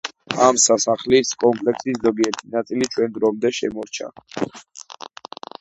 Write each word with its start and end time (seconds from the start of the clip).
ამ 0.45 0.57
სასახლის 0.61 1.33
კომპლექსის 1.43 2.01
ზოგიერთი 2.07 2.51
ნაწილი 2.55 2.89
ჩვენ 2.97 3.13
დრომდე 3.19 3.55
შემორჩა. 3.59 4.11